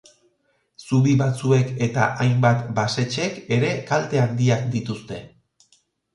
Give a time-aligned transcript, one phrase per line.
[0.85, 5.23] Zubi batzuek eta hainbat basetxek ere kalte handiak dituzte.